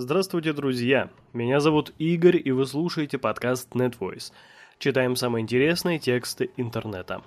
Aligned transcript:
Здравствуйте, 0.00 0.52
друзья! 0.52 1.10
Меня 1.32 1.58
зовут 1.58 1.92
Игорь, 1.98 2.40
и 2.44 2.52
вы 2.52 2.66
слушаете 2.66 3.18
подкаст 3.18 3.74
NetVoice. 3.74 4.30
Читаем 4.78 5.16
самые 5.16 5.42
интересные 5.42 5.98
тексты 5.98 6.52
интернета. 6.56 7.20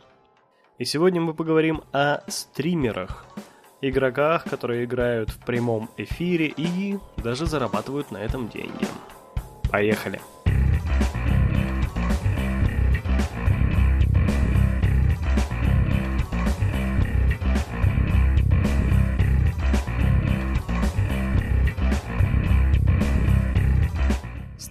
И 0.78 0.86
сегодня 0.86 1.20
мы 1.20 1.34
поговорим 1.34 1.81
о 1.92 2.21
стримерах, 2.29 3.26
игроках, 3.81 4.46
которые 4.46 4.86
играют 4.86 5.31
в 5.31 5.46
прямом 5.46 5.89
эфире 5.97 6.47
и 6.47 6.97
даже 7.18 7.46
зарабатывают 7.46 8.09
на 8.09 8.20
этом 8.20 8.47
деньги. 8.47 8.88
Поехали! 9.69 10.21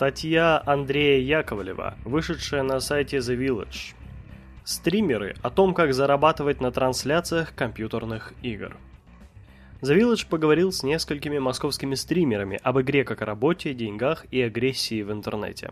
Статья 0.01 0.63
Андрея 0.65 1.21
Яковлева, 1.21 1.95
вышедшая 2.07 2.63
на 2.63 2.81
сайте 2.81 3.19
The 3.19 3.37
Village. 3.37 3.95
Стримеры 4.65 5.37
о 5.43 5.51
том, 5.51 5.75
как 5.75 5.93
зарабатывать 5.93 6.63
на 6.63 6.73
трансляциях 6.73 7.55
компьютерных 7.55 8.33
игр. 8.41 8.79
The 9.83 9.95
Village 9.95 10.27
поговорил 10.27 10.73
с 10.73 10.83
несколькими 10.83 11.39
московскими 11.39 11.95
стримерами 11.97 12.59
об 12.63 12.81
игре 12.81 13.05
как 13.05 13.21
о 13.21 13.27
работе, 13.27 13.75
деньгах 13.75 14.25
и 14.31 14.41
агрессии 14.41 15.03
в 15.03 15.13
интернете. 15.13 15.71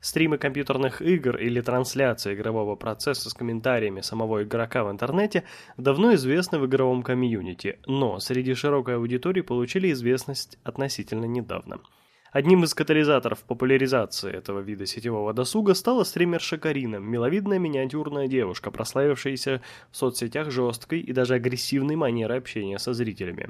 Стримы 0.00 0.38
компьютерных 0.38 1.02
игр 1.02 1.36
или 1.36 1.60
трансляция 1.60 2.32
игрового 2.32 2.74
процесса 2.74 3.28
с 3.28 3.34
комментариями 3.34 4.00
самого 4.00 4.44
игрока 4.44 4.82
в 4.82 4.90
интернете 4.90 5.44
давно 5.76 6.14
известны 6.14 6.58
в 6.58 6.64
игровом 6.64 7.02
комьюнити, 7.02 7.80
но 7.86 8.18
среди 8.18 8.54
широкой 8.54 8.96
аудитории 8.96 9.42
получили 9.42 9.92
известность 9.92 10.58
относительно 10.64 11.26
недавно– 11.26 11.80
Одним 12.36 12.64
из 12.64 12.74
катализаторов 12.74 13.42
популяризации 13.44 14.30
этого 14.30 14.60
вида 14.60 14.84
сетевого 14.84 15.32
досуга 15.32 15.72
стала 15.72 16.04
стримерша 16.04 16.58
Карина, 16.58 16.96
миловидная 16.96 17.58
миниатюрная 17.58 18.28
девушка, 18.28 18.70
прославившаяся 18.70 19.62
в 19.90 19.96
соцсетях 19.96 20.50
жесткой 20.50 21.00
и 21.00 21.14
даже 21.14 21.32
агрессивной 21.32 21.96
манерой 21.96 22.36
общения 22.36 22.78
со 22.78 22.92
зрителями. 22.92 23.48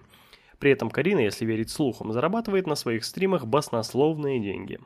При 0.60 0.70
этом 0.70 0.88
Карина, 0.88 1.18
если 1.18 1.44
верить 1.44 1.70
слухам, 1.70 2.12
зарабатывает 2.12 2.68
на 2.68 2.76
своих 2.76 3.04
стримах 3.04 3.44
баснословные 3.44 4.38
деньги. 4.38 4.78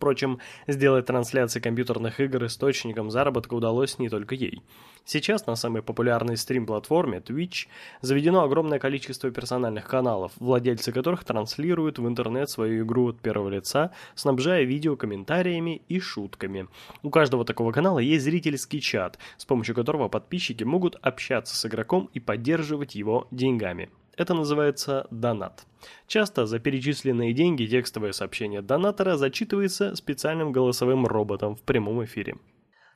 Впрочем, 0.00 0.38
сделать 0.66 1.04
трансляции 1.04 1.60
компьютерных 1.60 2.20
игр 2.20 2.46
источником 2.46 3.10
заработка 3.10 3.52
удалось 3.52 3.98
не 3.98 4.08
только 4.08 4.34
ей. 4.34 4.62
Сейчас 5.04 5.46
на 5.46 5.56
самой 5.56 5.82
популярной 5.82 6.38
стрим-платформе 6.38 7.18
Twitch 7.18 7.66
заведено 8.00 8.42
огромное 8.42 8.78
количество 8.78 9.30
персональных 9.30 9.86
каналов, 9.86 10.32
владельцы 10.38 10.90
которых 10.90 11.24
транслируют 11.24 11.98
в 11.98 12.08
интернет 12.08 12.48
свою 12.48 12.86
игру 12.86 13.10
от 13.10 13.20
первого 13.20 13.50
лица, 13.50 13.92
снабжая 14.14 14.62
видео 14.62 14.96
комментариями 14.96 15.82
и 15.90 16.00
шутками. 16.00 16.68
У 17.02 17.10
каждого 17.10 17.44
такого 17.44 17.70
канала 17.70 17.98
есть 17.98 18.24
зрительский 18.24 18.80
чат, 18.80 19.18
с 19.36 19.44
помощью 19.44 19.74
которого 19.74 20.08
подписчики 20.08 20.64
могут 20.64 20.96
общаться 21.02 21.54
с 21.54 21.66
игроком 21.66 22.08
и 22.14 22.20
поддерживать 22.20 22.94
его 22.94 23.28
деньгами. 23.30 23.90
Это 24.20 24.34
называется 24.34 25.06
донат. 25.10 25.64
Часто 26.06 26.44
за 26.44 26.58
перечисленные 26.58 27.32
деньги 27.32 27.64
текстовое 27.64 28.12
сообщение 28.12 28.60
донатора 28.60 29.16
зачитывается 29.16 29.96
специальным 29.96 30.52
голосовым 30.52 31.06
роботом 31.06 31.56
в 31.56 31.62
прямом 31.62 32.04
эфире. 32.04 32.36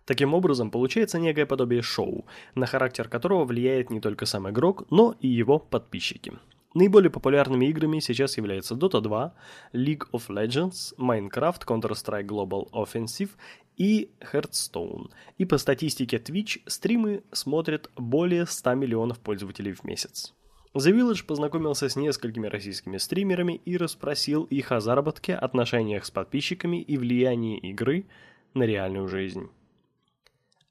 Таким 0.05 0.35
образом, 0.35 0.71
получается 0.71 1.19
некое 1.19 1.47
подобие 1.47 1.81
шоу, 1.81 2.27
на 2.55 2.67
характер 2.67 3.09
которого 3.09 3.47
влияет 3.47 3.89
не 3.89 4.01
только 4.01 4.27
сам 4.27 4.51
игрок, 4.51 4.85
но 4.91 5.15
и 5.19 5.27
его 5.27 5.59
подписчики. 5.59 6.35
Наиболее 6.75 7.11
популярными 7.11 7.65
играми 7.71 8.01
сейчас 8.01 8.37
являются 8.37 8.75
Dota 8.75 9.01
2, 9.01 9.35
League 9.73 10.07
of 10.13 10.29
Legends, 10.29 10.95
Minecraft, 10.99 11.65
Counter-Strike 11.65 12.27
Global 12.27 12.71
Offensive 12.73 13.31
и 13.79 14.11
Hearthstone. 14.21 15.09
И 15.39 15.47
по 15.47 15.57
статистике 15.57 16.19
Twitch 16.19 16.61
стримы 16.67 17.23
смотрят 17.33 17.91
более 17.97 18.45
100 18.45 18.75
миллионов 18.75 19.21
пользователей 19.21 19.73
в 19.73 19.85
месяц. 19.85 20.35
The 20.75 20.93
Village 20.93 21.25
познакомился 21.25 21.89
с 21.89 21.95
несколькими 21.95 22.49
российскими 22.49 22.97
стримерами 22.97 23.61
и 23.65 23.77
расспросил 23.77 24.43
их 24.43 24.73
о 24.73 24.81
заработке, 24.81 25.37
отношениях 25.37 26.05
с 26.05 26.11
подписчиками 26.11 26.83
и 26.83 26.99
влиянии 26.99 27.59
игры 27.59 28.07
на 28.55 28.65
реальную 28.65 29.07
жизнь. 29.07 29.49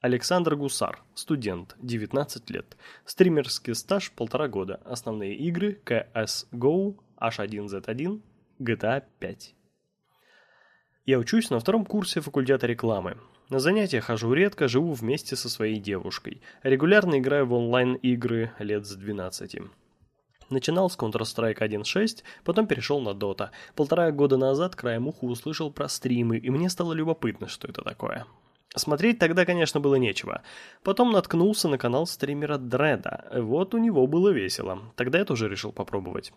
Александр 0.02 0.58
Гусар, 0.58 1.02
студент, 1.16 1.78
19 1.82 2.50
лет. 2.50 2.76
Стримерский 3.06 3.74
стаж 3.74 4.12
полтора 4.12 4.50
года. 4.50 4.82
Основные 4.84 5.36
игры 5.36 5.80
CSGO, 5.86 6.98
H1Z1, 7.22 8.22
GTA 8.60 9.04
5. 9.20 9.56
Я 11.06 11.20
учусь 11.20 11.50
на 11.50 11.62
втором 11.62 11.86
курсе 11.86 12.20
факультета 12.20 12.68
рекламы. 12.68 13.16
На 13.50 13.60
занятия 13.60 14.02
хожу 14.02 14.34
редко, 14.34 14.68
живу 14.68 14.92
вместе 14.92 15.38
со 15.38 15.50
своей 15.50 15.80
девушкой. 15.80 16.42
Регулярно 16.64 17.20
играю 17.20 17.46
в 17.46 17.54
онлайн-игры 17.54 18.52
лет 18.60 18.86
с 18.86 18.96
12. 18.96 19.62
Начинал 20.54 20.88
с 20.88 20.96
Counter-Strike 20.96 21.58
1.6, 21.58 22.24
потом 22.44 22.68
перешел 22.68 23.02
на 23.02 23.10
Dota. 23.10 23.50
Полтора 23.76 24.12
года 24.12 24.38
назад 24.38 24.76
краем 24.76 25.08
уха 25.08 25.26
услышал 25.26 25.72
про 25.72 25.90
стримы, 25.90 26.38
и 26.38 26.52
мне 26.52 26.70
стало 26.70 26.94
любопытно, 26.94 27.48
что 27.48 27.68
это 27.68 27.82
такое. 27.82 28.28
Смотреть 28.76 29.18
тогда, 29.18 29.46
конечно, 29.46 29.80
было 29.80 29.96
нечего. 29.96 30.44
Потом 30.84 31.12
наткнулся 31.12 31.68
на 31.68 31.80
канал 31.80 32.06
стримера 32.06 32.60
Дреда. 32.60 33.26
Вот 33.34 33.74
у 33.74 33.80
него 33.80 34.06
было 34.06 34.30
весело. 34.30 34.80
Тогда 34.96 35.18
я 35.18 35.26
тоже 35.26 35.50
решил 35.50 35.72
попробовать. 35.72 36.32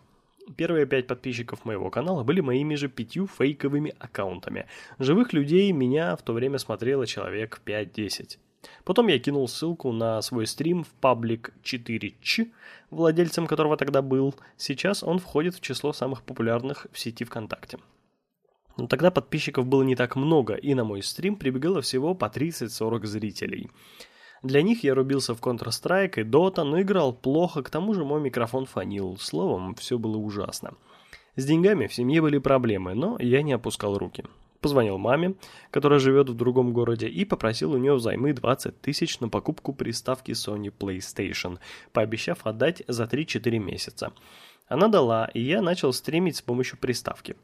Первые 0.55 0.87
пять 0.87 1.05
подписчиков 1.05 1.63
моего 1.63 1.91
канала 1.91 2.23
были 2.23 2.41
моими 2.41 2.73
же 2.73 2.89
пятью 2.89 3.27
фейковыми 3.27 3.93
аккаунтами. 3.99 4.65
Живых 4.97 5.31
людей 5.31 5.71
меня 5.71 6.15
в 6.15 6.23
то 6.23 6.33
время 6.33 6.57
смотрело 6.57 7.05
человек 7.05 7.61
5-10. 7.63 8.39
Потом 8.83 9.07
я 9.07 9.19
кинул 9.19 9.47
ссылку 9.47 9.91
на 9.91 10.21
свой 10.21 10.47
стрим 10.47 10.83
в 10.83 10.89
паблик 10.89 11.53
4Ч, 11.63 12.51
владельцем 12.89 13.47
которого 13.47 13.77
тогда 13.77 14.01
был. 14.01 14.35
Сейчас 14.57 15.03
он 15.03 15.19
входит 15.19 15.55
в 15.55 15.61
число 15.61 15.93
самых 15.93 16.23
популярных 16.23 16.87
в 16.91 16.99
сети 16.99 17.23
ВКонтакте. 17.23 17.79
Но 18.77 18.87
тогда 18.87 19.09
подписчиков 19.11 19.65
было 19.65 19.83
не 19.83 19.95
так 19.95 20.15
много, 20.15 20.53
и 20.53 20.73
на 20.73 20.83
мой 20.83 21.01
стрим 21.01 21.35
прибегало 21.35 21.81
всего 21.81 22.13
по 22.13 22.25
30-40 22.25 23.05
зрителей. 23.05 23.71
Для 24.43 24.61
них 24.61 24.83
я 24.83 24.93
рубился 24.93 25.33
в 25.33 25.41
Counter-Strike 25.41 26.21
и 26.21 26.23
Dota, 26.23 26.63
но 26.63 26.79
играл 26.79 27.11
плохо, 27.11 27.63
к 27.63 27.69
тому 27.71 27.93
же 27.95 28.05
мой 28.05 28.21
микрофон 28.21 28.67
фонил. 28.67 29.17
Словом, 29.17 29.73
все 29.75 29.97
было 29.97 30.17
ужасно. 30.17 30.75
С 31.35 31.45
деньгами 31.45 31.87
в 31.87 31.93
семье 31.93 32.21
были 32.21 32.37
проблемы, 32.37 32.93
но 32.93 33.17
я 33.19 33.41
не 33.41 33.53
опускал 33.53 33.97
руки. 33.97 34.23
Позвонил 34.67 34.97
маме, 34.97 35.35
которая 35.71 35.97
живет 35.97 36.29
в 36.29 36.33
другом 36.33 36.73
городе, 36.73 37.07
и 37.07 37.23
попросил 37.23 37.71
у 37.71 37.77
нее 37.77 37.93
взаймы 37.93 38.33
20 38.33 38.81
тысяч 38.81 39.21
на 39.21 39.29
покупку 39.29 39.71
приставки 39.71 40.31
Sony 40.31 40.73
PlayStation, 40.77 41.59
пообещав 41.93 42.45
отдать 42.45 42.83
за 42.85 43.05
3-4 43.05 43.59
месяца. 43.59 44.11
Она 44.67 44.89
дала, 44.89 45.29
и 45.33 45.39
я 45.39 45.61
начал 45.61 45.93
стримить 45.93 46.35
с 46.35 46.41
помощью 46.41 46.77
приставки. 46.79 47.37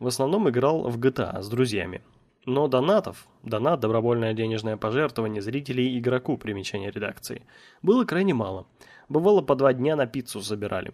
В 0.00 0.08
основном 0.08 0.50
играл 0.50 0.90
в 0.90 0.98
GTA 0.98 1.42
с 1.42 1.48
друзьями. 1.48 2.02
Но 2.44 2.66
донатов, 2.66 3.28
донат, 3.44 3.78
добровольное 3.78 4.34
денежное 4.34 4.76
пожертвование 4.76 5.42
зрителей 5.42 5.96
игроку, 5.96 6.36
примечание 6.36 6.90
редакции, 6.90 7.46
было 7.82 8.04
крайне 8.04 8.34
мало. 8.34 8.66
Бывало 9.08 9.42
по 9.42 9.54
два 9.54 9.72
дня 9.74 9.94
на 9.94 10.06
пиццу 10.06 10.40
забирали. 10.40 10.92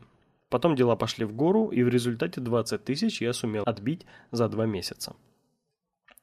Потом 0.50 0.76
дела 0.76 0.94
пошли 0.94 1.24
в 1.24 1.32
гору, 1.32 1.68
и 1.68 1.82
в 1.82 1.88
результате 1.88 2.42
20 2.42 2.84
тысяч 2.84 3.22
я 3.22 3.32
сумел 3.32 3.62
отбить 3.64 4.04
за 4.30 4.47
два 4.50 4.66
месяца. 4.66 5.16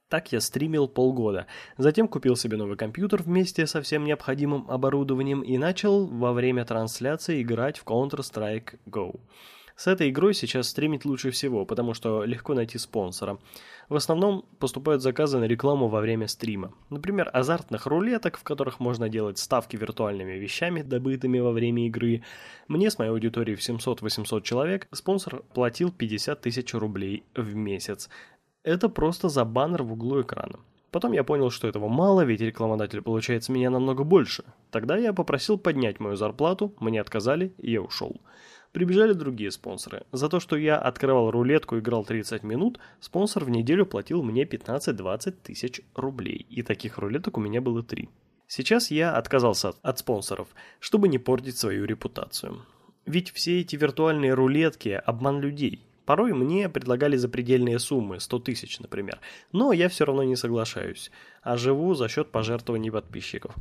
Так 0.10 0.32
я 0.32 0.40
стримил 0.40 0.88
полгода. 0.88 1.48
Затем 1.78 2.08
купил 2.08 2.38
себе 2.38 2.56
новый 2.56 2.78
компьютер 2.78 3.24
вместе 3.24 3.68
со 3.68 3.82
всем 3.82 4.06
необходимым 4.06 4.70
оборудованием 4.72 5.42
и 5.42 5.58
начал 5.58 6.08
во 6.08 6.32
время 6.32 6.64
трансляции 6.64 7.42
играть 7.42 7.78
в 7.78 7.86
Counter-Strike 7.86 8.80
Go. 8.86 9.20
С 9.76 9.86
этой 9.86 10.10
игрой 10.10 10.34
сейчас 10.34 10.70
стримить 10.70 11.06
лучше 11.06 11.30
всего, 11.30 11.64
потому 11.64 11.94
что 11.94 12.24
легко 12.24 12.56
найти 12.56 12.80
спонсора. 12.80 13.38
В 13.90 13.96
основном 13.96 14.44
поступают 14.60 15.04
заказы 15.04 15.38
на 15.38 15.44
рекламу 15.44 15.88
во 15.88 16.00
время 16.00 16.28
стрима. 16.28 16.74
Например, 16.90 17.30
азартных 17.32 17.86
рулеток, 17.86 18.38
в 18.38 18.44
которых 18.44 18.80
можно 18.80 19.08
делать 19.08 19.38
ставки 19.38 19.76
виртуальными 19.76 20.32
вещами, 20.32 20.82
добытыми 20.82 21.38
во 21.38 21.52
время 21.52 21.86
игры. 21.86 22.24
Мне 22.68 22.90
с 22.90 22.98
моей 22.98 23.12
аудиторией 23.12 23.56
в 23.56 23.62
700-800 23.62 24.42
человек 24.42 24.88
спонсор 24.94 25.44
платил 25.54 25.92
50 25.92 26.42
тысяч 26.42 26.74
рублей 26.74 27.24
в 27.36 27.54
месяц. 27.54 28.10
Это 28.68 28.90
просто 28.90 29.30
за 29.30 29.46
баннер 29.46 29.84
в 29.84 29.94
углу 29.94 30.22
экрана. 30.22 30.60
Потом 30.92 31.14
я 31.14 31.24
понял, 31.24 31.52
что 31.52 31.70
этого 31.70 31.88
мало, 31.88 32.26
ведь 32.26 32.42
рекламодатель 32.42 33.02
получает 33.02 33.46
с 33.46 33.50
меня 33.50 33.70
намного 33.70 34.04
больше. 34.04 34.44
Тогда 34.72 34.98
я 34.98 35.14
попросил 35.14 35.58
поднять 35.58 36.02
мою 36.02 36.18
зарплату, 36.18 36.74
мне 36.82 37.00
отказали, 37.00 37.54
и 37.60 37.72
я 37.72 37.82
ушел. 37.82 38.20
Прибежали 38.74 39.14
другие 39.14 39.52
спонсоры. 39.52 40.04
За 40.12 40.28
то, 40.28 40.42
что 40.42 40.58
я 40.58 40.78
открывал 40.78 41.32
рулетку 41.32 41.78
и 41.78 41.80
играл 41.80 42.04
30 42.04 42.44
минут, 42.44 42.78
спонсор 43.00 43.46
в 43.46 43.50
неделю 43.50 43.86
платил 43.86 44.22
мне 44.22 44.44
15-20 44.44 45.32
тысяч 45.44 45.80
рублей. 45.96 46.46
И 46.50 46.62
таких 46.62 46.98
рулеток 46.98 47.38
у 47.38 47.40
меня 47.40 47.62
было 47.62 47.84
три. 47.84 48.10
Сейчас 48.48 48.92
я 48.92 49.16
отказался 49.16 49.76
от 49.82 50.00
спонсоров, 50.00 50.50
чтобы 50.82 51.08
не 51.08 51.20
портить 51.20 51.58
свою 51.58 51.86
репутацию. 51.86 52.64
Ведь 53.06 53.32
все 53.32 53.62
эти 53.62 53.78
виртуальные 53.78 54.34
рулетки– 54.34 54.90
обман 55.06 55.40
людей. 55.40 55.88
Порой 56.08 56.32
мне 56.32 56.70
предлагали 56.70 57.18
запредельные 57.18 57.80
суммы, 57.80 58.22
100 58.22 58.40
тысяч, 58.40 58.80
например, 58.80 59.20
но 59.52 59.74
я 59.74 59.90
все 59.90 60.06
равно 60.06 60.24
не 60.24 60.38
соглашаюсь, 60.38 61.12
а 61.44 61.58
живу 61.58 61.96
за 61.96 62.08
счет 62.08 62.32
пожертвований 62.32 62.90
подписчиков. 62.90 63.54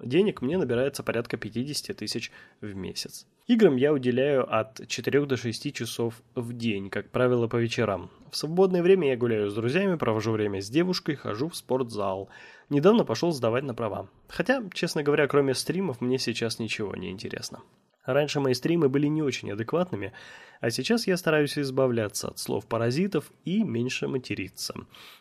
Денег 0.00 0.40
мне 0.40 0.56
набирается 0.56 1.02
порядка 1.02 1.36
50 1.36 1.94
тысяч 1.94 2.32
в 2.62 2.74
месяц. 2.74 3.26
Играм 3.48 3.76
я 3.76 3.92
уделяю 3.92 4.50
от 4.50 4.88
4 4.88 5.26
до 5.26 5.36
6 5.36 5.74
часов 5.74 6.14
в 6.34 6.54
день, 6.54 6.88
как 6.88 7.10
правило, 7.10 7.48
по 7.48 7.56
вечерам. 7.56 8.10
В 8.30 8.36
свободное 8.38 8.82
время 8.82 9.08
я 9.10 9.18
гуляю 9.18 9.50
с 9.50 9.54
друзьями, 9.54 9.96
провожу 9.96 10.32
время 10.32 10.62
с 10.62 10.70
девушкой, 10.70 11.16
хожу 11.16 11.50
в 11.50 11.56
спортзал. 11.56 12.30
Недавно 12.70 13.04
пошел 13.04 13.30
сдавать 13.30 13.64
на 13.64 13.74
права. 13.74 14.08
Хотя, 14.28 14.64
честно 14.72 15.02
говоря, 15.02 15.26
кроме 15.26 15.52
стримов, 15.52 16.00
мне 16.00 16.18
сейчас 16.18 16.58
ничего 16.58 16.96
не 16.96 17.10
интересно. 17.10 17.60
Раньше 18.08 18.40
мои 18.40 18.54
стримы 18.54 18.88
были 18.88 19.06
не 19.06 19.20
очень 19.20 19.52
адекватными, 19.52 20.14
а 20.62 20.70
сейчас 20.70 21.06
я 21.06 21.18
стараюсь 21.18 21.58
избавляться 21.58 22.28
от 22.28 22.38
слов 22.38 22.64
паразитов 22.64 23.30
и 23.44 23.62
меньше 23.62 24.08
материться. 24.08 24.74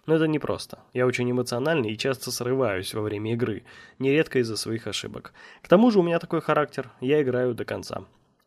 Но 0.05 0.15
это 0.15 0.25
непросто. 0.25 0.79
Я 0.93 1.05
очень 1.05 1.29
эмоциональный 1.29 1.91
и 1.91 1.97
часто 1.97 2.31
срываюсь 2.31 2.93
во 2.93 3.01
время 3.01 3.33
игры, 3.33 3.65
нередко 3.99 4.39
из-за 4.39 4.55
своих 4.55 4.87
ошибок. 4.87 5.33
К 5.61 5.67
тому 5.67 5.91
же 5.91 5.99
у 5.99 6.01
меня 6.01 6.17
такой 6.17 6.39
характер, 6.39 6.89
я 7.01 7.21
играю 7.21 7.53
до 7.53 7.65
конца. 7.65 8.05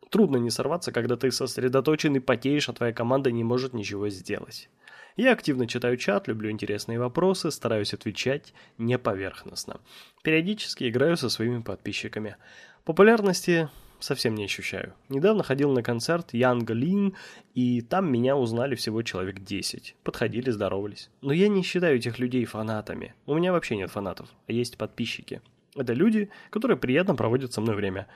Трудно 0.09 0.37
не 0.37 0.49
сорваться, 0.49 0.91
когда 0.91 1.17
ты 1.17 1.29
сосредоточен 1.31 2.15
и 2.15 2.19
потеешь, 2.19 2.67
а 2.67 2.73
твоя 2.73 2.93
команда 2.93 3.31
не 3.31 3.43
может 3.43 3.73
ничего 3.73 4.09
сделать. 4.09 4.69
Я 5.17 5.33
активно 5.33 5.67
читаю 5.67 5.97
чат, 5.97 6.27
люблю 6.27 6.49
интересные 6.49 6.97
вопросы, 6.97 7.51
стараюсь 7.51 7.93
отвечать 7.93 8.55
не 8.79 8.97
поверхностно. 8.97 9.81
Периодически 10.23 10.89
играю 10.89 11.15
со 11.15 11.29
своими 11.29 11.61
подписчиками. 11.61 12.37
Популярности 12.85 13.69
совсем 14.01 14.35
не 14.35 14.45
ощущаю. 14.45 14.93
Недавно 15.09 15.43
ходил 15.43 15.71
на 15.71 15.83
концерт 15.83 16.33
Янга 16.33 16.73
Лин, 16.73 17.15
и 17.53 17.81
там 17.81 18.11
меня 18.11 18.35
узнали 18.35 18.75
всего 18.75 19.01
человек 19.01 19.39
10. 19.39 19.95
Подходили, 20.03 20.49
здоровались. 20.49 21.09
Но 21.21 21.33
я 21.33 21.47
не 21.47 21.63
считаю 21.63 21.97
этих 21.97 22.19
людей 22.19 22.45
фанатами. 22.45 23.13
У 23.25 23.33
меня 23.33 23.51
вообще 23.51 23.75
нет 23.77 23.91
фанатов, 23.91 24.27
а 24.47 24.51
есть 24.51 24.77
подписчики. 24.77 25.41
Это 25.75 25.93
люди, 25.93 26.29
которые 26.49 26.77
приятно 26.77 27.15
проводят 27.15 27.53
со 27.53 27.61
мной 27.61 27.75
время. 27.75 28.07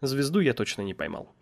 Звезду 0.00 0.40
я 0.40 0.54
точно 0.54 0.82
не 0.82 0.94
поймал. 0.94 1.32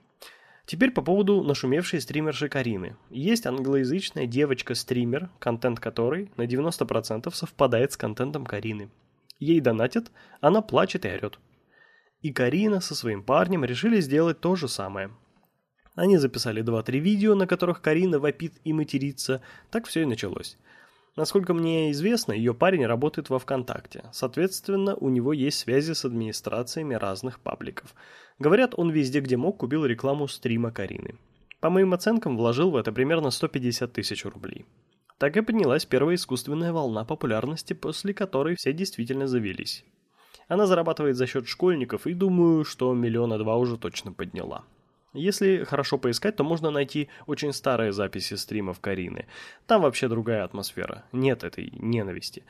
Теперь 0.67 0.93
по 0.93 1.03
поводу 1.03 1.43
нашумевшей 1.43 2.01
стримерши 2.01 2.49
Карины. 2.49 2.97
Есть 3.11 3.47
англоязычная 3.47 4.27
девочка-стример, 4.27 5.31
контент 5.39 5.79
которой 5.79 6.31
на 6.37 6.47
90% 6.47 7.31
совпадает 7.35 7.93
с 7.93 7.97
контентом 7.97 8.47
Карины. 8.47 8.91
Ей 9.39 9.61
донатят, 9.61 10.11
она 10.41 10.63
плачет 10.63 11.05
и 11.05 11.09
орет. 11.09 11.39
И 12.25 12.33
Карина 12.33 12.81
со 12.81 12.95
своим 12.95 13.23
парнем 13.23 13.67
решили 13.67 14.01
сделать 14.01 14.41
то 14.41 14.57
же 14.57 14.67
самое. 14.67 15.11
Они 15.95 16.17
записали 16.17 16.63
2-3 16.65 16.99
видео, 16.99 17.35
на 17.35 17.47
которых 17.47 17.83
Карина 17.83 18.19
вопит 18.19 18.55
и 18.65 18.73
матерится, 18.73 19.43
так 19.71 19.87
все 19.87 20.01
и 20.01 20.07
началось. 20.07 20.57
Насколько 21.17 21.53
мне 21.53 21.91
известно, 21.91 22.33
ее 22.33 22.55
парень 22.55 22.87
работает 22.87 23.29
во 23.29 23.39
ВКонтакте. 23.39 24.05
Соответственно, 24.11 24.95
у 24.95 25.11
него 25.11 25.35
есть 25.35 25.59
связи 25.59 25.93
с 25.93 26.07
администрациями 26.07 26.95
разных 26.95 27.41
пабликов. 27.41 27.95
Говорят, 28.39 28.73
он 28.75 28.89
везде, 28.89 29.21
где 29.21 29.37
мог, 29.37 29.59
купил 29.59 29.85
рекламу 29.85 30.27
стрима 30.27 30.73
Карины. 30.73 31.19
По 31.61 31.69
моим 31.69 31.93
оценкам, 31.93 32.39
вложил 32.39 32.71
в 32.71 32.77
это 32.77 32.91
примерно 32.91 33.31
150 33.31 33.93
тысяч 33.93 34.25
рублей. 34.25 34.65
Так 35.19 35.37
и 35.37 35.43
поднялась 35.43 35.85
первая 35.85 36.17
искусственная 36.17 36.73
волна 36.73 37.05
популярности, 37.05 37.75
после 37.75 38.15
которой 38.15 38.57
все 38.57 38.73
действительно 38.73 39.27
завелись. 39.27 39.85
Она 40.49 40.67
зарабатывает 40.67 41.17
за 41.17 41.27
счет 41.27 41.49
школьников 41.49 42.07
и 42.07 42.15
думаю, 42.15 42.65
что 42.65 42.93
миллиона 42.95 43.39
два 43.39 43.57
уже 43.57 43.79
точно 43.79 44.13
подняла. 44.13 44.65
Если 45.15 45.63
хорошо 45.63 45.97
поискать, 45.97 46.37
то 46.37 46.45
можно 46.45 46.71
найти 46.71 47.09
очень 47.27 47.53
старые 47.53 47.93
записи 47.93 48.35
стримов 48.35 48.81
Карины. 48.81 49.27
Там 49.67 49.83
вообще 49.83 50.09
другая 50.09 50.45
атмосфера, 50.45 51.05
нет 51.13 51.45
этой 51.45 51.71
ненависти. 51.77 52.45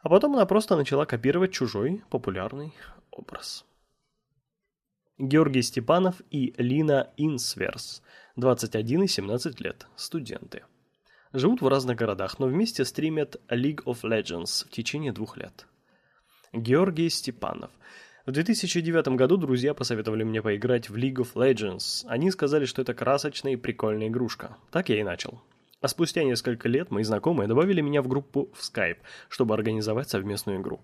А 0.00 0.08
потом 0.08 0.34
она 0.34 0.44
просто 0.46 0.76
начала 0.76 1.06
копировать 1.06 1.52
чужой 1.52 2.02
популярный 2.10 2.74
образ. 3.12 3.64
Георгий 5.16 5.62
Степанов 5.62 6.20
и 6.30 6.52
Лина 6.58 7.10
Инсверс, 7.16 8.02
21 8.34 9.04
и 9.04 9.06
17 9.06 9.60
лет, 9.60 9.86
студенты. 9.94 10.64
Живут 11.32 11.62
в 11.62 11.68
разных 11.68 11.96
городах, 11.96 12.40
но 12.40 12.46
вместе 12.46 12.84
стримят 12.84 13.36
League 13.48 13.84
of 13.84 14.00
Legends 14.02 14.66
в 14.66 14.70
течение 14.70 15.12
двух 15.12 15.36
лет. 15.36 15.66
Георгий 16.54 17.08
Степанов. 17.08 17.70
В 18.26 18.30
2009 18.30 19.16
году 19.16 19.38
друзья 19.38 19.72
посоветовали 19.72 20.22
мне 20.22 20.42
поиграть 20.42 20.90
в 20.90 20.96
League 20.96 21.14
of 21.14 21.32
Legends. 21.32 22.04
Они 22.06 22.30
сказали, 22.30 22.66
что 22.66 22.82
это 22.82 22.92
красочная 22.92 23.54
и 23.54 23.56
прикольная 23.56 24.08
игрушка. 24.08 24.58
Так 24.70 24.90
я 24.90 25.00
и 25.00 25.02
начал. 25.02 25.40
А 25.80 25.88
спустя 25.88 26.22
несколько 26.22 26.68
лет 26.68 26.90
мои 26.90 27.04
знакомые 27.04 27.48
добавили 27.48 27.80
меня 27.80 28.02
в 28.02 28.08
группу 28.08 28.50
в 28.52 28.60
Skype, 28.60 28.98
чтобы 29.30 29.54
организовать 29.54 30.10
совместную 30.10 30.60
игру. 30.60 30.82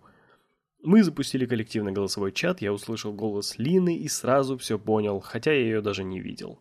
Мы 0.83 1.03
запустили 1.03 1.45
коллективный 1.45 1.93
голосовой 1.93 2.33
чат, 2.33 2.63
я 2.63 2.73
услышал 2.73 3.13
голос 3.13 3.59
Лины 3.59 3.95
и 3.95 4.09
сразу 4.09 4.57
все 4.57 4.79
понял, 4.79 5.21
хотя 5.21 5.53
я 5.53 5.61
ее 5.61 5.83
даже 5.83 6.03
не 6.03 6.19
видел. 6.19 6.59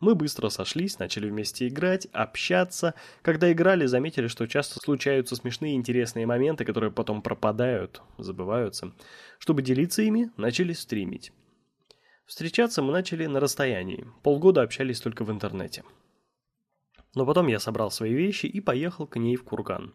Мы 0.00 0.14
быстро 0.14 0.48
сошлись, 0.48 1.00
начали 1.00 1.28
вместе 1.28 1.66
играть, 1.66 2.06
общаться. 2.12 2.94
Когда 3.22 3.50
играли, 3.50 3.86
заметили, 3.86 4.28
что 4.28 4.46
часто 4.46 4.78
случаются 4.78 5.34
смешные 5.34 5.74
интересные 5.74 6.24
моменты, 6.24 6.64
которые 6.64 6.92
потом 6.92 7.20
пропадают, 7.20 8.00
забываются. 8.16 8.92
Чтобы 9.40 9.62
делиться 9.62 10.02
ими, 10.02 10.30
начали 10.36 10.72
стримить. 10.72 11.32
Встречаться 12.26 12.80
мы 12.80 12.92
начали 12.92 13.26
на 13.26 13.40
расстоянии. 13.40 14.06
Полгода 14.22 14.62
общались 14.62 15.00
только 15.00 15.24
в 15.24 15.32
интернете. 15.32 15.82
Но 17.14 17.26
потом 17.26 17.48
я 17.48 17.58
собрал 17.58 17.90
свои 17.90 18.12
вещи 18.12 18.46
и 18.46 18.60
поехал 18.60 19.06
к 19.06 19.16
ней 19.16 19.34
в 19.34 19.42
Курган. 19.42 19.94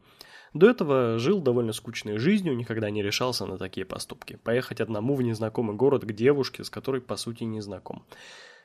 До 0.54 0.70
этого 0.70 1.18
жил 1.18 1.42
довольно 1.42 1.72
скучной 1.72 2.18
жизнью, 2.18 2.58
никогда 2.58 2.90
не 2.90 3.02
решался 3.02 3.46
на 3.46 3.58
такие 3.58 3.86
поступки. 3.86 4.36
Поехать 4.44 4.82
одному 4.82 5.16
в 5.16 5.22
незнакомый 5.22 5.76
город 5.76 6.04
к 6.04 6.12
девушке, 6.12 6.64
с 6.64 6.70
которой 6.70 7.02
по 7.02 7.16
сути 7.16 7.44
не 7.44 7.62
знаком. 7.62 8.06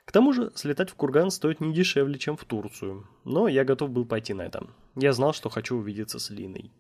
К 0.09 0.11
тому 0.11 0.33
же, 0.33 0.51
слетать 0.55 0.89
в 0.89 0.95
Курган 0.95 1.31
стоит 1.31 1.61
не 1.61 1.75
дешевле, 1.75 2.19
чем 2.19 2.39
в 2.39 2.45
Турцию. 2.47 3.07
Но 3.27 3.47
я 3.47 3.63
готов 3.63 3.91
был 3.91 4.07
пойти 4.07 4.33
на 4.33 4.41
это. 4.41 4.67
Я 4.97 5.13
знал, 5.13 5.35
что 5.35 5.51
хочу 5.51 5.77
увидеться 5.77 6.19
с 6.19 6.31
Линой. 6.31 6.73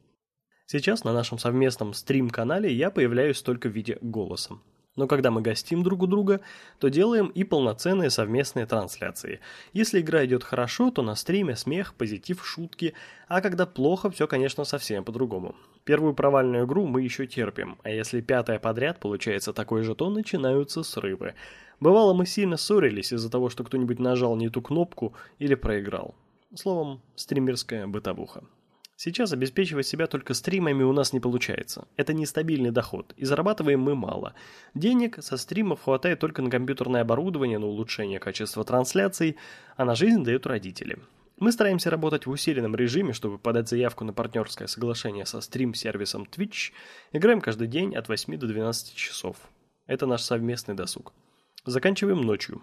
Сейчас 0.64 1.04
на 1.04 1.12
нашем 1.12 1.38
совместном 1.38 1.92
стрим-канале 1.92 2.72
я 2.72 2.90
появляюсь 2.90 3.42
только 3.42 3.68
в 3.68 3.72
виде 3.72 3.98
голоса. 4.00 4.54
Но 4.96 5.06
когда 5.06 5.30
мы 5.30 5.42
гостим 5.42 5.82
друг 5.82 6.04
у 6.04 6.06
друга, 6.06 6.40
то 6.78 6.88
делаем 6.88 7.26
и 7.26 7.44
полноценные 7.44 8.08
совместные 8.08 8.64
трансляции. 8.64 9.40
Если 9.74 10.00
игра 10.00 10.24
идет 10.24 10.42
хорошо, 10.42 10.90
то 10.90 11.02
на 11.02 11.14
стриме 11.14 11.54
смех, 11.54 11.92
позитив, 11.94 12.44
шутки, 12.46 12.94
а 13.28 13.42
когда 13.42 13.66
плохо, 13.66 14.10
все, 14.10 14.26
конечно, 14.26 14.64
совсем 14.64 15.04
по-другому. 15.04 15.54
Первую 15.84 16.14
провальную 16.14 16.64
игру 16.64 16.86
мы 16.86 17.02
еще 17.02 17.26
терпим, 17.26 17.78
а 17.82 17.90
если 17.90 18.22
пятая 18.22 18.58
подряд 18.58 19.00
получается 19.00 19.52
такой 19.52 19.82
же, 19.82 19.94
то 19.94 20.08
начинаются 20.08 20.82
срывы. 20.82 21.34
Бывало, 21.80 22.12
мы 22.12 22.26
сильно 22.26 22.56
ссорились 22.56 23.12
из-за 23.12 23.30
того, 23.30 23.50
что 23.50 23.64
кто-нибудь 23.64 24.00
нажал 24.00 24.36
не 24.36 24.48
ту 24.48 24.60
кнопку 24.62 25.14
или 25.38 25.54
проиграл. 25.54 26.14
Словом, 26.54 27.00
стримерская 27.14 27.86
бытовуха. 27.86 28.42
Сейчас 28.96 29.32
обеспечивать 29.32 29.86
себя 29.86 30.08
только 30.08 30.34
стримами 30.34 30.82
у 30.82 30.92
нас 30.92 31.12
не 31.12 31.20
получается. 31.20 31.86
Это 31.96 32.12
нестабильный 32.12 32.72
доход, 32.72 33.14
и 33.16 33.24
зарабатываем 33.24 33.80
мы 33.80 33.94
мало. 33.94 34.34
Денег 34.74 35.22
со 35.22 35.36
стримов 35.36 35.82
хватает 35.84 36.18
только 36.18 36.42
на 36.42 36.50
компьютерное 36.50 37.02
оборудование, 37.02 37.60
на 37.60 37.66
улучшение 37.66 38.18
качества 38.18 38.64
трансляций, 38.64 39.36
а 39.76 39.84
на 39.84 39.94
жизнь 39.94 40.24
дают 40.24 40.48
родители. 40.48 40.98
Мы 41.38 41.52
стараемся 41.52 41.90
работать 41.90 42.26
в 42.26 42.30
усиленном 42.30 42.74
режиме, 42.74 43.12
чтобы 43.12 43.38
подать 43.38 43.68
заявку 43.68 44.04
на 44.04 44.12
партнерское 44.12 44.66
соглашение 44.66 45.26
со 45.26 45.40
стрим-сервисом 45.40 46.24
Twitch. 46.24 46.72
Играем 47.12 47.40
каждый 47.40 47.68
день 47.68 47.94
от 47.94 48.08
8 48.08 48.36
до 48.36 48.48
12 48.48 48.96
часов. 48.96 49.36
Это 49.86 50.06
наш 50.06 50.22
совместный 50.22 50.74
досуг. 50.74 51.12
Заканчиваем 51.64 52.20
ночью. 52.20 52.62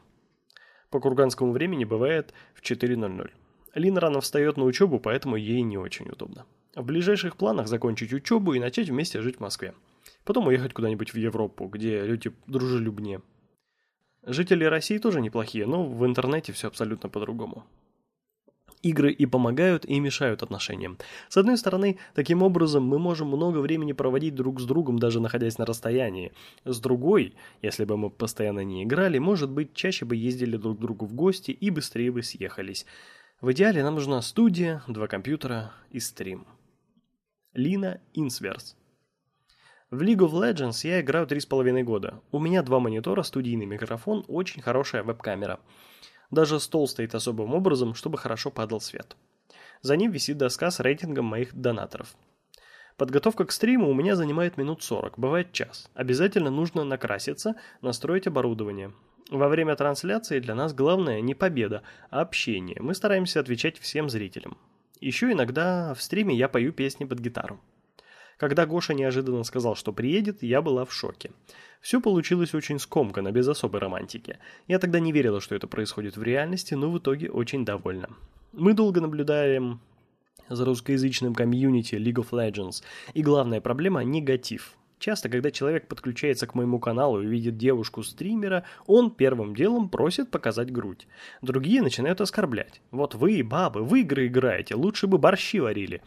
По 0.90 1.00
курганскому 1.00 1.52
времени 1.52 1.84
бывает 1.84 2.34
в 2.54 2.62
4.00. 2.62 3.30
Лина 3.76 4.00
рано 4.00 4.22
встает 4.22 4.58
на 4.58 4.64
учебу, 4.64 5.00
поэтому 5.00 5.36
ей 5.36 5.62
не 5.62 5.78
очень 5.78 6.10
удобно. 6.10 6.46
В 6.76 6.84
ближайших 6.84 7.36
планах 7.36 7.68
закончить 7.68 8.14
учебу 8.14 8.54
и 8.54 8.60
начать 8.60 8.90
вместе 8.90 9.22
жить 9.22 9.38
в 9.38 9.42
Москве. 9.42 9.74
Потом 10.24 10.48
уехать 10.48 10.74
куда-нибудь 10.74 11.14
в 11.14 11.18
Европу, 11.18 11.68
где 11.68 12.04
люди 12.04 12.32
дружелюбнее. 12.48 13.22
Жители 14.24 14.64
России 14.64 14.98
тоже 14.98 15.22
неплохие, 15.22 15.68
но 15.68 15.86
в 15.86 16.06
интернете 16.06 16.52
все 16.52 16.68
абсолютно 16.68 17.10
по-другому. 17.10 17.66
Игры 18.86 19.12
и 19.12 19.26
помогают, 19.26 19.84
и 19.84 20.00
мешают 20.00 20.44
отношениям. 20.44 21.00
С 21.28 21.38
одной 21.38 21.58
стороны, 21.58 21.98
таким 22.14 22.44
образом 22.44 22.84
мы 22.84 23.00
можем 23.00 23.30
много 23.30 23.58
времени 23.58 23.94
проводить 23.94 24.36
друг 24.36 24.62
с 24.62 24.66
другом, 24.66 25.00
даже 25.00 25.20
находясь 25.20 25.58
на 25.58 25.66
расстоянии. 25.66 26.34
С 26.66 26.80
другой, 26.80 27.34
если 27.64 27.84
бы 27.84 27.98
мы 27.98 28.12
постоянно 28.12 28.64
не 28.64 28.84
играли, 28.84 29.18
может 29.18 29.50
быть, 29.50 29.74
чаще 29.74 30.06
бы 30.06 30.16
ездили 30.16 30.56
друг 30.56 30.78
к 30.78 30.82
другу 30.82 31.08
в 31.08 31.16
гости 31.16 31.50
и 31.50 31.72
быстрее 31.72 32.12
бы 32.12 32.22
съехались. 32.22 32.86
В 33.42 33.52
идеале 33.54 33.82
нам 33.82 33.96
нужна 33.96 34.22
студия, 34.22 34.84
два 34.88 35.08
компьютера 35.08 35.72
и 35.90 36.00
стрим. 36.00 36.46
Лина 37.56 38.02
Инсверс. 38.14 38.78
В 39.90 40.00
League 40.04 40.20
of 40.20 40.32
Legends 40.34 40.88
я 40.88 41.02
играю 41.02 41.26
3,5 41.26 41.82
года. 41.82 42.22
У 42.32 42.38
меня 42.38 42.62
два 42.62 42.80
монитора, 42.80 43.24
студийный 43.24 43.66
микрофон, 43.66 44.24
очень 44.28 44.62
хорошая 44.62 45.02
веб-камера. 45.02 45.60
Даже 46.32 46.60
стол 46.60 46.88
стоит 46.88 47.16
особым 47.16 47.54
образом, 47.54 47.94
чтобы 47.96 48.18
хорошо 48.18 48.52
падал 48.52 48.82
свет. 48.82 49.16
За 49.82 49.96
ним 49.96 50.12
висит 50.12 50.38
доска 50.38 50.72
с 50.72 50.80
рейтингом 50.80 51.26
моих 51.26 51.54
донаторов. 51.54 52.16
Подготовка 52.98 53.46
к 53.46 53.52
стриму 53.52 53.90
у 53.90 53.94
меня 53.94 54.16
занимает 54.16 54.58
минут 54.58 54.82
40, 54.82 55.20
бывает 55.20 55.52
час. 55.52 55.90
Обязательно 55.94 56.50
нужно 56.50 56.84
накраситься, 56.86 57.56
настроить 57.82 58.26
оборудование. 58.28 58.94
Во 59.30 59.50
время 59.50 59.76
трансляции 59.76 60.40
для 60.40 60.56
нас 60.56 60.74
главное 60.74 61.20
не 61.20 61.36
победа, 61.36 61.82
а 62.10 62.22
общение. 62.22 62.78
Мы 62.80 62.94
стараемся 62.94 63.40
отвечать 63.40 63.80
всем 63.80 64.10
зрителям. 64.10 64.58
Еще 65.02 65.32
иногда 65.32 65.94
в 65.94 66.02
стриме 66.02 66.36
я 66.36 66.48
пою 66.48 66.72
песни 66.72 67.06
под 67.06 67.20
гитару. 67.20 67.60
Когда 68.38 68.66
Гоша 68.66 68.94
неожиданно 68.94 69.44
сказал, 69.44 69.76
что 69.76 69.94
приедет, 69.94 70.44
я 70.44 70.62
была 70.62 70.86
в 70.86 70.94
шоке. 70.94 71.32
Все 71.82 72.02
получилось 72.02 72.54
очень 72.54 72.80
скомканно, 72.80 73.32
без 73.32 73.48
особой 73.48 73.80
романтики. 73.80 74.40
Я 74.68 74.80
тогда 74.80 75.00
не 75.00 75.12
верила, 75.12 75.40
что 75.40 75.56
это 75.56 75.68
происходит 75.68 76.18
в 76.18 76.24
реальности, 76.24 76.74
но 76.74 76.92
в 76.92 76.98
итоге 76.98 77.30
очень 77.30 77.64
довольна. 77.64 78.10
Мы 78.52 78.74
долго 78.74 79.02
наблюдаем 79.02 79.80
за 80.50 80.66
русскоязычным 80.66 81.34
комьюнити 81.34 81.96
League 81.96 82.24
of 82.24 82.30
Legends, 82.32 82.84
и 83.14 83.22
главная 83.22 83.62
проблема– 83.62 84.04
негатив. 84.04 84.76
Часто, 84.98 85.30
когда 85.30 85.52
человек 85.52 85.88
подключается 85.88 86.48
к 86.48 86.56
моему 86.56 86.80
каналу 86.80 87.22
и 87.22 87.28
видит 87.28 87.58
девушку-стримера, 87.58 88.64
он 88.88 89.12
первым 89.12 89.56
делом 89.56 89.90
просит 89.90 90.32
показать 90.32 90.72
грудь. 90.72 91.08
Другие 91.42 91.82
начинают 91.82 92.22
оскорблять. 92.22 92.82
Вот 92.92 93.14
вы, 93.14 93.44
бабы, 93.44 93.84
в 93.84 93.94
игры 93.96 94.28
играете, 94.28 94.76
лучше 94.76 95.08
бы 95.08 95.18
борщи 95.18 95.60
варили. 95.60 96.02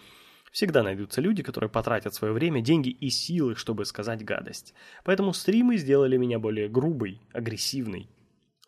Всегда 0.53 0.83
найдутся 0.83 1.21
люди, 1.21 1.43
которые 1.43 1.71
потратят 1.71 2.15
свое 2.15 2.33
время, 2.33 2.61
деньги 2.61 2.91
и 2.91 3.11
силы, 3.11 3.57
чтобы 3.57 3.85
сказать 3.85 4.25
гадость. 4.25 4.75
Поэтому 5.05 5.33
стримы 5.33 5.77
сделали 5.77 6.17
меня 6.17 6.39
более 6.39 6.69
грубой, 6.69 7.21
агрессивной. 7.33 8.09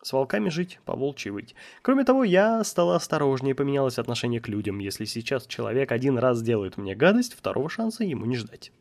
С 0.01 0.13
волками 0.13 0.49
жить, 0.49 0.79
по 0.85 0.95
волчьи 0.95 1.31
выть. 1.31 1.53
Кроме 1.83 2.03
того, 2.03 2.23
я 2.23 2.63
стала 2.63 2.95
осторожнее, 2.95 3.53
поменялось 3.53 3.99
отношение 3.99 4.41
к 4.41 4.47
людям. 4.47 4.79
Если 4.79 5.05
сейчас 5.05 5.45
человек 5.45 5.91
один 5.91 6.17
раз 6.17 6.39
сделает 6.39 6.77
мне 6.77 6.95
гадость, 6.95 7.33
второго 7.33 7.69
шанса 7.69 8.03
ему 8.03 8.25
не 8.25 8.35
ждать. 8.35 8.71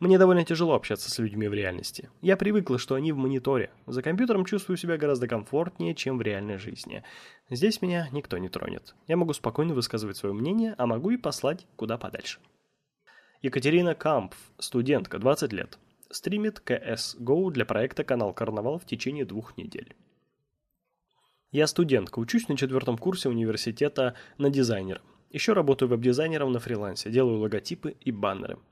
Мне 0.00 0.16
довольно 0.16 0.46
тяжело 0.46 0.74
общаться 0.74 1.10
с 1.10 1.18
людьми 1.18 1.46
в 1.46 1.52
реальности. 1.52 2.08
Я 2.22 2.38
привыкла, 2.38 2.78
что 2.78 2.94
они 2.94 3.12
в 3.12 3.18
мониторе. 3.18 3.70
За 3.86 4.00
компьютером 4.00 4.46
чувствую 4.46 4.78
себя 4.78 4.96
гораздо 4.96 5.28
комфортнее, 5.28 5.94
чем 5.94 6.16
в 6.16 6.22
реальной 6.22 6.56
жизни. 6.56 7.04
Здесь 7.50 7.82
меня 7.82 8.08
никто 8.10 8.38
не 8.38 8.48
тронет. 8.48 8.94
Я 9.08 9.18
могу 9.18 9.34
спокойно 9.34 9.74
высказывать 9.74 10.16
свое 10.16 10.34
мнение, 10.34 10.74
а 10.78 10.86
могу 10.86 11.10
и 11.10 11.18
послать 11.18 11.66
куда 11.76 11.98
подальше. 11.98 12.40
Екатерина 13.42 13.94
Кампф, 13.94 14.34
студентка, 14.58 15.18
20 15.18 15.52
лет. 15.52 15.78
Стримит 16.10 16.62
CSGO 16.64 17.50
для 17.50 17.66
проекта 17.66 18.02
«Канал 18.02 18.32
Карнавал» 18.32 18.78
в 18.78 18.86
течение 18.86 19.26
двух 19.26 19.58
недель. 19.58 19.94
Я 21.52 21.66
студентка, 21.66 22.20
учусь 22.20 22.48
на 22.48 22.56
четвертом 22.56 22.96
курсе 22.96 23.28
университета 23.28 24.14
на 24.38 24.48
дизайнера. 24.48 25.02
Еще 25.28 25.52
работаю 25.52 25.90
веб-дизайнером 25.90 26.52
на 26.52 26.58
фрилансе, 26.58 27.10
делаю 27.10 27.38
логотипы 27.40 27.96
и 28.00 28.10
баннеры– 28.10 28.58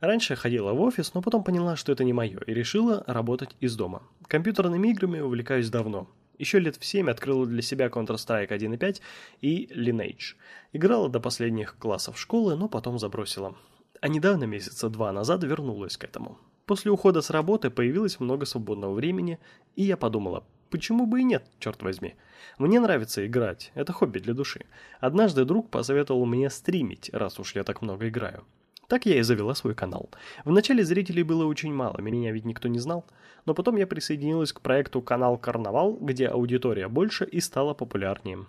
Раньше 0.00 0.34
я 0.34 0.36
ходила 0.36 0.72
в 0.72 0.80
офис, 0.80 1.14
но 1.14 1.22
потом 1.22 1.42
поняла, 1.42 1.76
что 1.76 1.92
это 1.92 2.04
не 2.04 2.12
мое, 2.12 2.38
и 2.46 2.52
решила 2.52 3.02
работать 3.06 3.56
из 3.60 3.76
дома. 3.76 4.02
Компьютерными 4.28 4.88
играми 4.88 5.20
увлекаюсь 5.20 5.70
давно. 5.70 6.08
Еще 6.38 6.58
лет 6.58 6.76
в 6.76 6.84
7 6.84 7.08
открыла 7.10 7.46
для 7.46 7.62
себя 7.62 7.86
Counter-Strike 7.86 8.50
1.5 8.50 9.00
и 9.40 9.66
Lineage. 9.74 10.36
Играла 10.72 11.08
до 11.08 11.18
последних 11.18 11.76
классов 11.78 12.18
школы, 12.18 12.56
но 12.56 12.68
потом 12.68 12.98
забросила. 12.98 13.56
А 14.02 14.08
недавно, 14.08 14.44
месяца 14.44 14.90
два 14.90 15.12
назад, 15.12 15.42
вернулась 15.44 15.96
к 15.96 16.04
этому. 16.04 16.38
После 16.66 16.90
ухода 16.90 17.22
с 17.22 17.30
работы 17.30 17.70
появилось 17.70 18.20
много 18.20 18.44
свободного 18.44 18.92
времени, 18.92 19.38
и 19.76 19.84
я 19.84 19.96
подумала, 19.96 20.44
почему 20.68 21.06
бы 21.06 21.20
и 21.20 21.24
нет, 21.24 21.46
черт 21.58 21.80
возьми. 21.82 22.16
Мне 22.58 22.80
нравится 22.80 23.26
играть, 23.26 23.70
это 23.74 23.92
хобби 23.92 24.18
для 24.18 24.34
души. 24.34 24.66
Однажды 25.00 25.44
друг 25.44 25.70
посоветовал 25.70 26.26
мне 26.26 26.50
стримить, 26.50 27.08
раз 27.12 27.38
уж 27.38 27.54
я 27.54 27.64
так 27.64 27.82
много 27.82 28.08
играю. 28.08 28.44
Так 28.88 29.06
я 29.06 29.18
и 29.18 29.22
завела 29.22 29.54
свой 29.54 29.74
канал. 29.74 30.10
Вначале 30.44 30.84
зрителей 30.84 31.22
было 31.22 31.44
очень 31.46 31.72
мало, 31.72 32.00
меня 32.00 32.32
ведь 32.32 32.44
никто 32.44 32.68
не 32.68 32.78
знал. 32.78 33.04
Но 33.44 33.54
потом 33.54 33.76
я 33.76 33.86
присоединилась 33.86 34.52
к 34.52 34.60
проекту 34.60 35.02
«Канал 35.02 35.38
Карнавал», 35.38 35.96
где 35.96 36.26
аудитория 36.26 36.88
больше 36.88 37.24
и 37.24 37.40
стала 37.40 37.74
популярнее. 37.74 38.46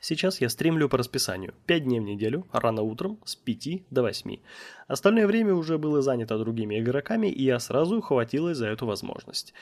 Сейчас 0.00 0.40
я 0.40 0.48
стримлю 0.48 0.88
по 0.88 0.96
расписанию. 0.96 1.54
5 1.66 1.84
дней 1.84 2.00
в 2.00 2.04
неделю, 2.04 2.46
рано 2.52 2.82
утром, 2.82 3.18
с 3.24 3.34
5 3.34 3.90
до 3.90 4.02
8. 4.02 4.36
Остальное 4.86 5.26
время 5.26 5.54
уже 5.54 5.76
было 5.76 6.02
занято 6.02 6.38
другими 6.38 6.78
игроками, 6.78 7.26
и 7.26 7.42
я 7.42 7.58
сразу 7.58 7.98
ухватилась 7.98 8.58
за 8.58 8.68
эту 8.68 8.86
возможность. 8.86 9.54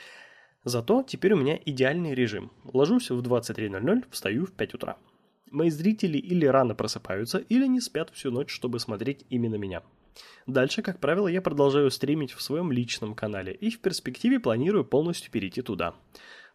Зато 0.63 1.03
теперь 1.03 1.33
у 1.33 1.37
меня 1.37 1.59
идеальный 1.65 2.13
режим. 2.13 2.51
Ложусь 2.65 3.09
в 3.09 3.19
23.00, 3.19 4.05
встаю 4.11 4.45
в 4.45 4.51
5 4.51 4.73
утра. 4.75 4.97
Мои 5.51 5.69
зрители 5.69 6.17
или 6.17 6.45
рано 6.45 6.75
просыпаются, 6.75 7.37
или 7.37 7.67
не 7.67 7.79
спят 7.81 8.09
всю 8.13 8.31
ночь, 8.31 8.51
чтобы 8.51 8.79
смотреть 8.79 9.25
именно 9.29 9.55
меня. 9.55 9.81
Дальше, 10.45 10.81
как 10.81 10.99
правило, 10.99 11.27
я 11.27 11.41
продолжаю 11.41 11.91
стримить 11.91 12.31
в 12.31 12.41
своем 12.41 12.71
личном 12.71 13.13
канале 13.13 13.53
и 13.53 13.69
в 13.69 13.79
перспективе 13.79 14.39
планирую 14.39 14.85
полностью 14.85 15.31
перейти 15.31 15.61
туда. 15.61 15.95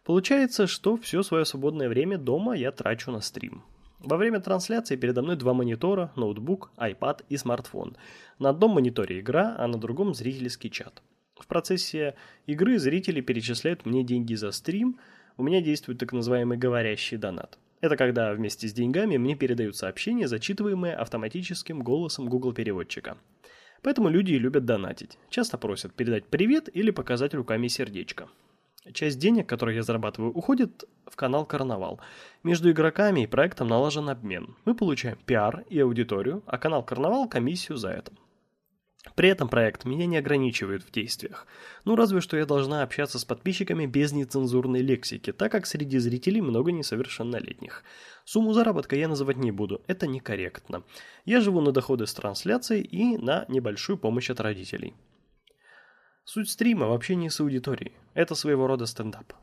Получается, 0.03 0.67
что 0.67 0.97
все 0.97 1.23
свое 1.23 1.45
свободное 1.45 1.87
время 1.89 2.17
дома 2.17 2.55
я 2.55 2.71
трачу 2.71 3.11
на 3.11 3.21
стрим. 3.21 3.63
Во 3.99 4.17
время 4.17 4.41
трансляции 4.41 4.97
передо 4.97 5.21
мной 5.21 5.37
два 5.37 5.53
монитора, 5.53 6.11
ноутбук, 6.17 6.71
iPad 6.77 7.23
и 7.29 7.37
смартфон. 7.37 7.95
На 8.37 8.49
одном 8.49 8.71
мониторе 8.71 9.21
игра, 9.21 9.55
а 9.57 9.65
на 9.67 9.77
другом 9.77 10.13
зрительский 10.13 10.69
чат. 10.69 11.01
В 11.39 11.47
процессе 11.47 12.15
игры 12.45 12.79
зрители 12.79 13.21
перечисляют 13.21 13.85
мне 13.85 14.03
деньги 14.03 14.35
за 14.35 14.51
стрим, 14.51 14.99
у 15.37 15.43
меня 15.43 15.61
действует 15.61 15.99
так 15.99 16.11
называемый 16.11 16.57
говорящий 16.57 17.17
донат. 17.17 17.57
Это 17.83 17.97
когда 17.97 18.31
вместе 18.31 18.69
с 18.69 18.73
деньгами 18.73 19.17
мне 19.17 19.35
передают 19.35 19.75
сообщения, 19.75 20.29
зачитываемые 20.29 20.95
автоматическим 20.95 21.81
голосом 21.81 22.29
Google 22.29 22.53
переводчика. 22.53 23.17
Поэтому 23.81 24.07
люди 24.07 24.31
и 24.31 24.39
любят 24.39 24.63
донатить. 24.63 25.17
Часто 25.29 25.57
просят 25.57 25.93
передать 25.93 26.25
привет 26.25 26.69
или 26.73 26.91
показать 26.91 27.33
руками 27.33 27.67
сердечко. 27.67 28.29
Часть 28.93 29.19
денег, 29.19 29.49
которые 29.49 29.75
я 29.75 29.83
зарабатываю, 29.83 30.31
уходит 30.31 30.85
в 31.07 31.17
канал 31.17 31.45
Карнавал. 31.45 31.99
Между 32.41 32.71
игроками 32.71 33.23
и 33.23 33.27
проектом 33.27 33.67
налажен 33.67 34.07
обмен. 34.07 34.55
Мы 34.63 34.75
получаем 34.75 35.17
пиар 35.25 35.65
и 35.69 35.77
аудиторию, 35.81 36.41
а 36.45 36.57
канал 36.57 36.85
Карнавал– 36.85 37.27
комиссию 37.29 37.77
за 37.77 37.89
это. 37.89 38.13
При 39.15 39.29
этом 39.29 39.49
проект 39.49 39.83
меня 39.85 40.05
не 40.05 40.17
ограничивает 40.17 40.81
в 40.83 40.91
действиях. 40.91 41.45
Ну, 41.83 41.95
разве 41.95 42.21
что 42.21 42.37
я 42.37 42.45
должна 42.45 42.83
общаться 42.83 43.19
с 43.19 43.25
подписчиками 43.25 43.85
без 43.85 44.13
нецензурной 44.13 44.81
лексики, 44.81 45.33
так 45.33 45.51
как 45.51 45.65
среди 45.65 45.97
зрителей 45.99 46.41
много 46.41 46.71
несовершеннолетних. 46.71 47.83
Сумму 48.23 48.53
заработка 48.53 48.95
я 48.95 49.07
называть 49.09 49.37
не 49.37 49.51
буду, 49.51 49.81
это 49.87 50.07
некорректно. 50.07 50.83
Я 51.25 51.41
живу 51.41 51.59
на 51.59 51.73
доходы 51.73 52.07
с 52.07 52.13
трансляцией 52.13 52.83
и 52.83 53.17
на 53.17 53.45
небольшую 53.49 53.97
помощь 53.97 54.29
от 54.29 54.39
родителей. 54.39 54.95
Суть 56.23 56.49
стрима 56.49 56.87
в 56.87 56.93
общении 56.93 57.27
с 57.27 57.41
аудиторией. 57.41 57.91
Это 58.13 58.35
своего 58.35 58.67
рода 58.67 58.85
стендап. 58.85 59.33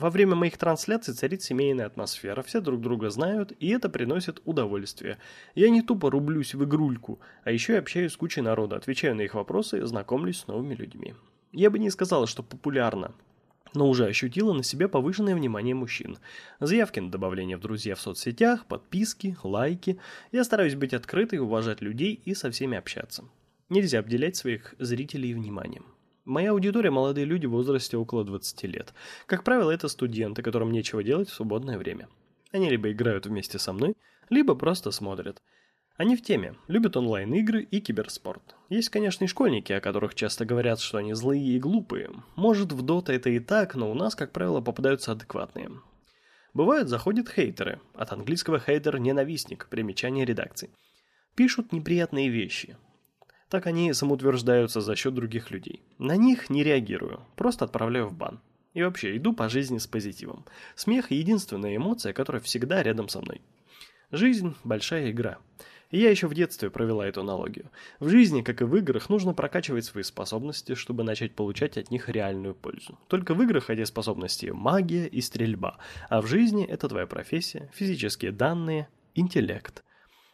Во 0.00 0.08
время 0.08 0.34
моих 0.34 0.56
трансляций 0.56 1.12
царит 1.12 1.42
семейная 1.42 1.84
атмосфера, 1.84 2.42
все 2.42 2.62
друг 2.62 2.80
друга 2.80 3.10
знают, 3.10 3.52
и 3.60 3.68
это 3.68 3.90
приносит 3.90 4.40
удовольствие. 4.46 5.18
Я 5.54 5.68
не 5.68 5.82
тупо 5.82 6.10
рублюсь 6.10 6.54
в 6.54 6.64
игрульку, 6.64 7.20
а 7.44 7.50
еще 7.50 7.74
и 7.74 7.76
общаюсь 7.76 8.12
с 8.12 8.16
кучей 8.16 8.40
народа, 8.40 8.76
отвечаю 8.76 9.14
на 9.14 9.20
их 9.20 9.34
вопросы 9.34 9.84
знакомлюсь 9.84 10.38
с 10.38 10.46
новыми 10.46 10.74
людьми. 10.74 11.14
Я 11.52 11.68
бы 11.68 11.78
не 11.78 11.90
сказала, 11.90 12.26
что 12.26 12.42
популярно, 12.42 13.12
но 13.74 13.86
уже 13.90 14.06
ощутила 14.06 14.54
на 14.54 14.62
себе 14.62 14.88
повышенное 14.88 15.34
внимание 15.34 15.74
мужчин. 15.74 16.16
Заявки 16.60 16.98
на 17.00 17.10
добавление 17.10 17.58
в 17.58 17.60
друзья 17.60 17.94
в 17.94 18.00
соцсетях, 18.00 18.64
подписки, 18.64 19.36
лайки. 19.42 20.00
Я 20.32 20.44
стараюсь 20.44 20.76
быть 20.76 20.94
открытой, 20.94 21.40
уважать 21.40 21.82
людей 21.82 22.18
и 22.24 22.32
со 22.32 22.50
всеми 22.50 22.78
общаться. 22.78 23.24
Нельзя 23.68 23.98
обделять 23.98 24.36
своих 24.36 24.74
зрителей 24.78 25.34
вниманием. 25.34 25.84
Моя 26.24 26.50
аудитория– 26.50 26.90
молодые 26.92 27.24
люди 27.24 27.46
в 27.46 27.52
возрасте 27.52 27.96
около 27.96 28.24
20 28.24 28.62
лет. 28.64 28.92
Как 29.26 29.42
правило, 29.42 29.70
это 29.70 29.88
студенты, 29.88 30.42
которым 30.42 30.70
нечего 30.70 31.02
делать 31.02 31.30
в 31.30 31.34
свободное 31.34 31.78
время. 31.78 32.08
Они 32.52 32.68
либо 32.68 32.92
играют 32.92 33.26
вместе 33.26 33.58
со 33.58 33.72
мной, 33.72 33.96
либо 34.28 34.54
просто 34.54 34.90
смотрят. 34.90 35.42
Они 35.96 36.16
в 36.16 36.22
теме, 36.22 36.54
любят 36.68 36.96
онлайн-игры 36.96 37.62
и 37.62 37.80
киберспорт. 37.80 38.54
Есть, 38.68 38.90
конечно, 38.90 39.24
и 39.24 39.28
школьники, 39.28 39.72
о 39.72 39.80
которых 39.80 40.14
часто 40.14 40.44
говорят, 40.44 40.80
что 40.80 40.98
они 40.98 41.14
злые 41.14 41.42
и 41.42 41.58
глупые. 41.58 42.10
Может, 42.36 42.72
в 42.72 42.82
Дота 42.82 43.12
это 43.12 43.30
и 43.30 43.38
так, 43.38 43.74
но 43.74 43.90
у 43.90 43.94
нас, 43.94 44.14
как 44.14 44.32
правило, 44.32 44.60
попадаются 44.60 45.12
адекватные. 45.12 45.70
Бывают, 46.52 46.88
заходят 46.88 47.28
хейтеры. 47.28 47.80
От 47.94 48.12
английского 48.12 48.58
хейтер– 48.58 48.98
ненавистник, 48.98 49.68
примечание 49.68 50.24
редакции. 50.24 50.70
Пишут 51.34 51.72
неприятные 51.72 52.28
вещи, 52.28 52.76
так 53.50 53.66
они 53.66 53.92
самоутверждаются 53.92 54.80
за 54.80 54.96
счет 54.96 55.12
других 55.12 55.50
людей. 55.50 55.82
На 55.98 56.16
них 56.16 56.48
не 56.48 56.62
реагирую, 56.62 57.20
просто 57.36 57.64
отправляю 57.64 58.06
в 58.06 58.14
бан. 58.14 58.40
И 58.72 58.82
вообще, 58.82 59.16
иду 59.16 59.32
по 59.32 59.48
жизни 59.48 59.78
с 59.78 59.88
позитивом. 59.88 60.46
Смех– 60.76 61.10
единственная 61.10 61.76
эмоция, 61.76 62.12
которая 62.12 62.40
всегда 62.40 62.82
рядом 62.82 63.08
со 63.08 63.20
мной. 63.20 63.40
Жизнь– 64.12 64.54
большая 64.64 65.10
игра. 65.10 65.38
Я 65.90 66.08
еще 66.08 66.28
в 66.28 66.34
детстве 66.34 66.70
провела 66.70 67.04
эту 67.04 67.22
аналогию. 67.22 67.68
В 67.98 68.08
жизни, 68.08 68.42
как 68.42 68.60
и 68.60 68.64
в 68.64 68.76
играх, 68.76 69.08
нужно 69.08 69.34
прокачивать 69.34 69.84
свои 69.84 70.04
способности, 70.04 70.76
чтобы 70.76 71.02
начать 71.02 71.34
получать 71.34 71.76
от 71.76 71.90
них 71.90 72.08
реальную 72.08 72.54
пользу. 72.54 72.96
Только 73.08 73.34
в 73.34 73.42
играх 73.42 73.70
эти 73.70 73.82
способности 73.82 74.46
магия 74.46 75.08
и 75.08 75.20
стрельба, 75.20 75.78
а 76.08 76.22
в 76.22 76.26
жизни 76.26 76.64
это 76.64 76.88
твоя 76.88 77.08
профессия, 77.08 77.72
физические 77.74 78.30
данные, 78.30 78.88
интеллект. 79.16 79.82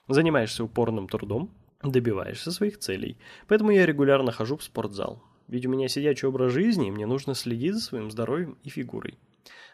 Занимаешься 0.09 0.63
упорным 0.63 1.09
трудом, 1.09 1.51
добиваешься 1.83 2.53
своих 2.53 2.79
целей. 2.79 3.19
Поэтому 3.49 3.71
я 3.71 3.87
регулярно 3.87 4.33
хожу 4.33 4.57
в 4.57 4.63
спортзал. 4.63 5.23
Ведь 5.49 5.67
у 5.67 5.71
меня 5.71 5.89
сидячий 5.89 6.29
образ 6.29 6.53
жизни, 6.53 6.89
и 6.89 6.91
мне 6.91 7.07
нужно 7.07 7.35
следить 7.35 7.75
за 7.75 7.81
своим 7.81 8.11
здоровьем 8.11 8.59
и 8.65 8.69
фигурой. 8.69 9.19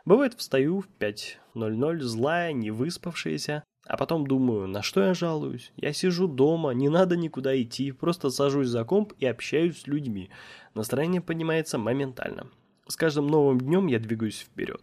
Бывает, 0.05 0.35
встаю 0.35 0.81
в 0.81 0.89
5.00, 0.99 2.01
злая, 2.01 2.53
не 2.53 2.71
выспавшаяся, 2.71 3.65
а 3.87 3.97
потом 3.97 4.27
думаю, 4.27 4.69
на 4.69 4.83
что 4.83 5.03
я 5.03 5.15
жалуюсь? 5.15 5.73
Я 5.77 5.93
сижу 5.93 6.29
дома, 6.29 6.71
не 6.71 6.89
надо 6.89 7.17
никуда 7.17 7.61
идти, 7.61 7.91
просто 7.93 8.31
сажусь 8.31 8.69
за 8.69 8.85
комп 8.85 9.13
и 9.19 9.27
общаюсь 9.27 9.81
с 9.81 9.87
людьми. 9.87 10.31
Настроение 10.75 11.21
поднимается 11.21 11.79
моментально. 11.79 12.49
С 12.87 12.97
каждым 12.97 13.27
новым 13.27 13.61
днем 13.61 13.87
я 13.87 13.99
двигаюсь 13.99 14.41
вперед. 14.41 14.83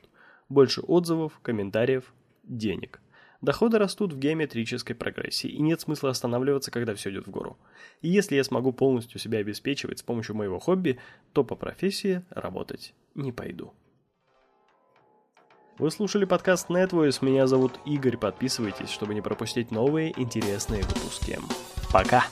Больше 0.49 0.81
отзывов, 0.81 1.39
комментариев, 1.41 2.13
денег. 2.43 3.01
Доходы 3.41 3.77
растут 3.77 4.13
в 4.13 4.19
геометрической 4.19 4.95
прогрессии, 4.95 5.49
и 5.49 5.61
нет 5.61 5.79
смысла 5.79 6.09
останавливаться, 6.09 6.71
когда 6.71 6.93
все 6.93 7.09
идет 7.09 7.27
в 7.27 7.31
гору. 7.31 7.57
И 8.01 8.09
если 8.09 8.35
я 8.35 8.43
смогу 8.43 8.73
полностью 8.73 9.19
себя 9.19 9.39
обеспечивать 9.39 9.99
с 9.99 10.03
помощью 10.03 10.35
моего 10.35 10.59
хобби, 10.59 10.99
то 11.31 11.45
по 11.45 11.55
профессии 11.55 12.23
работать 12.31 12.93
не 13.15 13.31
пойду. 13.31 13.73
Вы 15.77 15.91
слушали 15.91 16.25
подкаст 16.25 16.69
NetVoice, 16.69 17.19
меня 17.23 17.47
зовут 17.47 17.79
Игорь, 17.85 18.17
подписывайтесь, 18.17 18.89
чтобы 18.89 19.13
не 19.13 19.21
пропустить 19.21 19.71
новые 19.71 20.13
интересные 20.19 20.83
выпуски. 20.83 21.39
Пока! 21.93 22.25